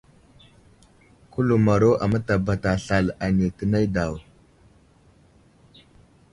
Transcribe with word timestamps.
Kuləmaro 1.31 1.91
a 2.03 2.05
mətabata 2.11 2.71
slal 2.83 3.07
ane 3.25 3.47
tə 3.57 3.63
nay 3.73 3.85
daw. 3.95 4.13